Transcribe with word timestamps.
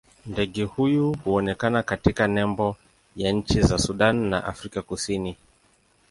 Ndege 0.25 0.63
huyu 0.63 1.15
huonekana 1.23 1.83
katika 1.83 2.27
nembo 2.27 2.75
ya 3.15 3.31
nchi 3.31 3.61
za 3.61 3.77
Sudan 3.77 4.25
na 4.29 4.43
Afrika 4.45 4.81
Kusini. 4.81 5.37